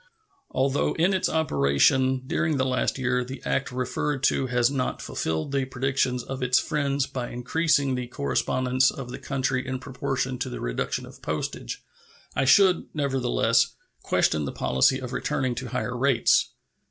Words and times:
Although 0.49 0.95
in 0.95 1.13
its 1.13 1.29
operation 1.29 2.23
during 2.25 2.57
the 2.57 2.65
last 2.65 2.97
year 2.97 3.23
the 3.23 3.39
act 3.45 3.71
referred 3.71 4.23
to 4.23 4.47
has 4.47 4.71
not 4.71 4.99
fulfilled 4.99 5.51
the 5.51 5.65
predictions 5.65 6.23
of 6.23 6.41
its 6.41 6.57
friends 6.57 7.05
by 7.05 7.29
increasing 7.29 7.93
the 7.93 8.07
correspondence 8.07 8.89
of 8.89 9.11
the 9.11 9.19
country 9.19 9.63
in 9.67 9.77
proportion 9.77 10.39
to 10.39 10.49
the 10.49 10.59
reduction 10.59 11.05
of 11.05 11.21
postage, 11.21 11.83
I 12.35 12.45
should, 12.45 12.87
nevertheless, 12.95 13.75
question 14.01 14.45
the 14.45 14.51
policy 14.51 14.97
of 14.99 15.13
returning 15.13 15.53
to 15.53 15.67
higher 15.67 15.95
rates. 15.95 16.49